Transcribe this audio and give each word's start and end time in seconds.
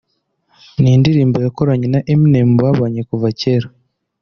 ni 0.79 0.89
indirimbo 0.97 1.37
yakoranye 1.45 1.87
na 1.93 1.99
Eminem 2.13 2.49
babanye 2.61 3.01
kuva 3.09 3.27
kera 3.39 3.67